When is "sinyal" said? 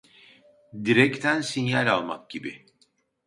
1.41-1.91